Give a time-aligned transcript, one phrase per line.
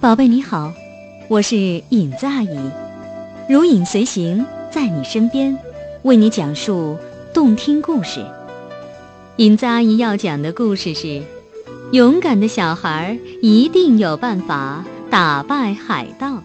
[0.00, 0.72] 宝贝你好，
[1.26, 1.56] 我是
[1.88, 2.56] 影子阿姨，
[3.48, 5.58] 如影随形，在你身边，
[6.02, 6.96] 为你讲述
[7.34, 8.24] 动听故事。
[9.38, 11.20] 影子阿姨要讲的故事是：
[11.90, 16.40] 勇敢的小孩一定有办法打败海盗。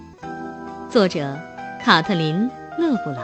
[0.89, 1.37] 作者：
[1.83, 2.49] 卡特琳·
[2.81, 3.19] 勒布朗。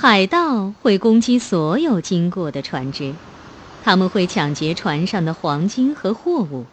[0.00, 3.12] 海盗会攻击所有经过的船只，
[3.82, 6.66] 他们会抢劫船上的黄金和货物，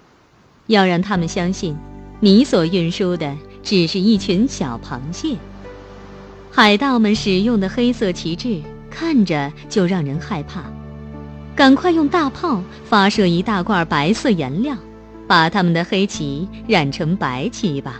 [0.68, 1.76] 要让他们相信
[2.20, 5.38] 你所运输的只是一群小螃蟹。
[6.52, 10.62] 海盗们使用的黑色旗帜看着就让人害怕，
[11.56, 14.78] 赶快用大炮发射一大罐白色颜料，
[15.26, 18.00] 把他们的黑旗染成白旗吧。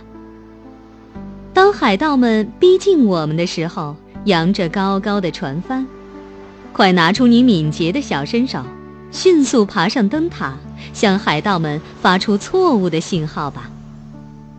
[1.52, 3.96] 当海盗们逼近我们的时候。
[4.26, 5.86] 扬着高高的船帆，
[6.72, 8.60] 快拿出你敏捷的小身手，
[9.12, 10.56] 迅速爬上灯塔，
[10.92, 13.70] 向海盗们发出错误的信号吧。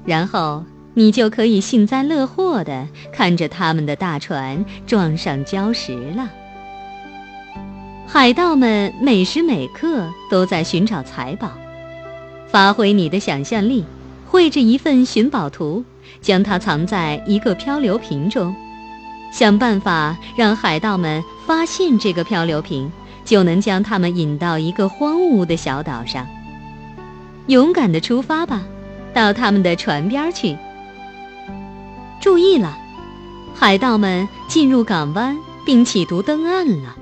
[0.06, 6.30] 然后你就可以幸灾乐祸地看着他们的大船撞上礁石了。
[8.08, 11.52] 海盗们每时每刻都在寻找财宝，
[12.48, 13.84] 发挥你的想象力，
[14.28, 15.84] 绘制一份寻宝图，
[16.22, 18.56] 将它藏在一个漂流瓶中。
[19.32, 22.92] 想办法让海盗们发现这个漂流瓶，
[23.24, 26.28] 就能将他们引到一个荒芜的小岛上。
[27.48, 28.64] 勇敢地出发吧，
[29.14, 30.58] 到他们的船边去。
[32.20, 32.78] 注意了，
[33.56, 36.96] 海盗们进入港湾并企图登岸了。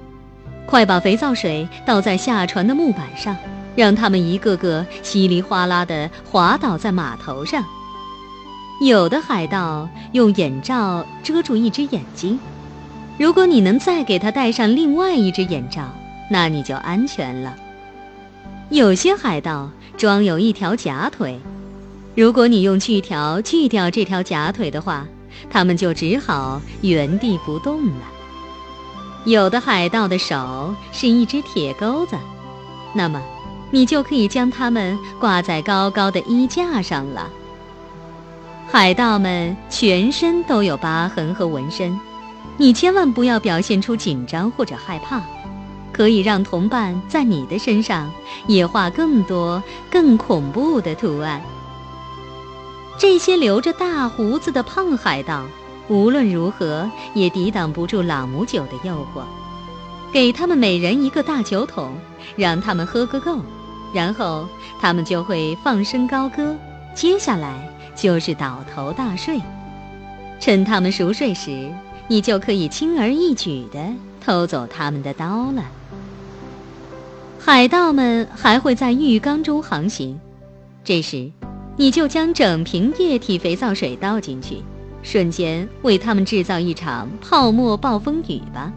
[0.67, 3.35] 快把肥皂水倒在下船的木板上，
[3.75, 7.63] 让他们一个个稀里哗啦地滑倒在码头上。
[8.81, 12.37] 有的海盗用眼罩遮住一只眼睛，
[13.17, 15.83] 如果你能再给他戴上另外一只眼罩，
[16.29, 17.55] 那你就安全了。
[18.69, 21.39] 有些海盗装有一条假腿，
[22.15, 25.05] 如果你用锯条锯掉这条假腿的话，
[25.49, 28.01] 他们就只好原地不动了。
[29.23, 32.17] 有的海盗的手是一只铁钩子，
[32.93, 33.21] 那么
[33.71, 37.29] 你就可以将它们挂在高高的衣架上了。
[38.67, 41.97] 海盗们全身都有疤痕和纹身，
[42.57, 45.21] 你千万不要表现出紧张或者害怕，
[45.93, 48.11] 可以让同伴在你的身上
[48.47, 51.41] 也画更多、更恐怖的图案。
[52.97, 55.45] 这些留着大胡子的胖海盗，
[55.87, 59.21] 无论如何也抵挡不住朗姆酒的诱惑。
[60.11, 61.93] 给他们每人一个大酒桶，
[62.35, 63.39] 让他们喝个够，
[63.93, 64.47] 然后
[64.81, 66.55] 他们就会放声高歌。
[66.93, 67.69] 接下来。
[67.95, 69.41] 就是倒头大睡，
[70.39, 71.71] 趁他们熟睡时，
[72.07, 73.79] 你就可以轻而易举地
[74.19, 75.63] 偷走他们的刀了。
[77.39, 80.19] 海盗们还会在浴缸中航行，
[80.83, 81.31] 这时，
[81.77, 84.57] 你就将整瓶液体肥皂水倒进去，
[85.03, 88.73] 瞬间为他们制造一场泡沫暴风雨吧。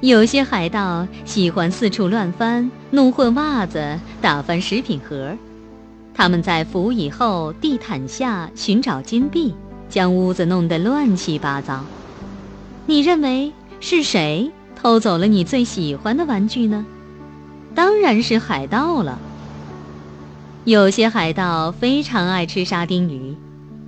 [0.00, 5.34] 有些海盗喜欢四处乱翻，弄混袜子，打翻食品盒。
[6.16, 9.54] 他们在扶椅后、地毯下寻找金币，
[9.86, 11.84] 将屋子弄得乱七八糟。
[12.86, 16.86] 你认为是谁偷走了你最喜欢的玩具呢？
[17.74, 19.18] 当然是海盗了。
[20.64, 23.36] 有些海盗非常爱吃沙丁鱼，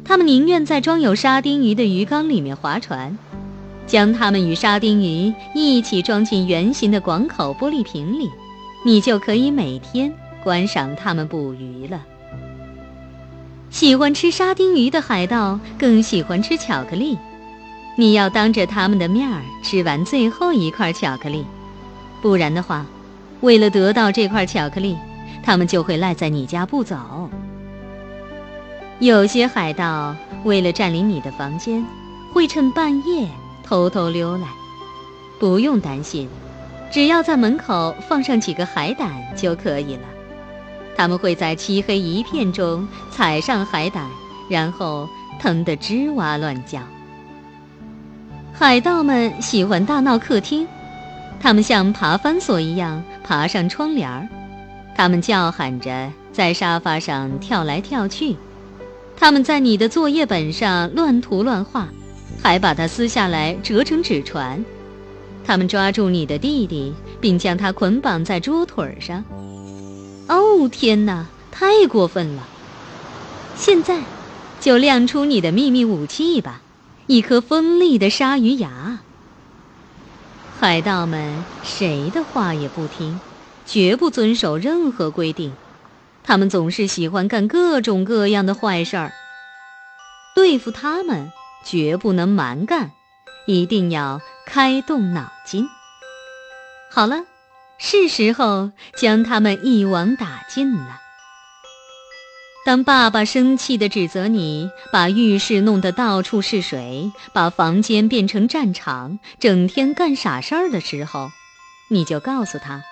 [0.05, 3.17] 他们宁愿在装有沙丁鱼的鱼缸里面划船，
[3.87, 8.29] 将它们与沙丁鱼一起装进圆形的广口玻璃瓶里，
[8.85, 10.13] 你就可以每天
[10.45, 11.99] 观赏它们捕鱼了。
[13.71, 17.19] 喜欢吃沙丁鱼的海盗更喜欢吃巧克力，
[17.97, 21.45] 你要当着他们的面儿吃完最后一块巧克力，
[22.23, 22.87] 不然的话，
[23.41, 24.97] 为了得到这块巧克力，
[25.43, 27.31] 他们就会赖在你家不走。
[29.01, 31.85] 有些海盗为了占领你的房间，
[32.33, 33.29] 会趁半夜
[33.63, 34.49] 偷偷溜来，
[35.39, 36.27] 不用担心，
[36.91, 40.03] 只要在门口放上几个海胆就可以了。
[40.99, 44.05] 他们会在漆黑一片中踩上海胆，
[44.49, 45.09] 然后
[45.41, 46.81] 疼得吱哇乱叫。
[48.53, 50.67] 海盗们喜欢大闹客厅，
[51.39, 54.27] 他们像爬翻索一样爬上窗帘儿，
[54.97, 58.37] 他们叫喊着在沙发上跳来跳去，
[59.17, 61.87] 他们在你的作业本上乱涂乱画，
[62.43, 64.65] 还把它撕下来折成纸船。
[65.45, 69.23] 他们抓住你的弟弟，并将他捆绑在桌腿上。
[70.29, 72.43] 哦天哪，太过分了！
[73.57, 74.03] 现在，
[74.61, 76.61] 就亮出你的秘密武器吧，
[77.07, 78.99] 一颗锋利的鲨鱼牙。
[80.61, 83.19] 海盗们谁的话也不听，
[83.65, 85.53] 绝不遵守任何规定。
[86.23, 89.13] 他们总是喜欢干各种各样的坏事儿。
[90.35, 91.33] 对付他们，
[91.65, 92.91] 绝不能蛮干，
[93.47, 95.67] 一定要开动脑筋。
[96.91, 97.25] 好了，
[97.79, 101.01] 是时候将他们一网打尽了。
[102.67, 111.31] 当爸爸生气地指责你把浴室弄得到处是水，把房间变成战场，整天干傻事儿的时候，
[111.89, 112.83] 你就告诉他：“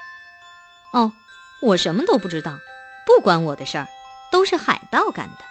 [0.95, 1.13] 哦，
[1.61, 2.59] 我什么都不知道，
[3.05, 3.89] 不关我的事儿，
[4.33, 5.45] 都是海盗干的。”